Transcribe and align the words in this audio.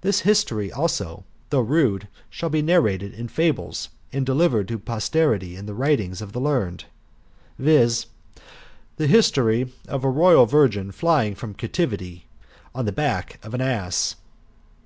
This 0.00 0.20
history, 0.20 0.72
also, 0.72 1.24
though 1.50 1.60
rude, 1.60 2.08
shall 2.30 2.48
be 2.48 2.62
narrated 2.62 3.12
in 3.12 3.28
fables, 3.28 3.90
and 4.10 4.24
delivered 4.24 4.68
to 4.68 4.78
posterity 4.78 5.54
in 5.54 5.66
the 5.66 5.74
writings 5.74 6.22
of 6.22 6.32
the 6.32 6.40
learned; 6.40 6.86
viz. 7.58 8.06
the 8.96 9.06
history 9.06 9.70
of 9.86 10.02
a 10.02 10.08
ROYAL 10.08 10.46
VIRGIN 10.46 10.92
rLYING 10.92 11.36
FROM 11.36 11.52
CAPTIVITY 11.52 12.24
ON 12.74 12.86
THE 12.86 12.92
BACK 12.92 13.38
OF 13.44 13.52
AN 13.52 13.60
ASS. 13.60 14.16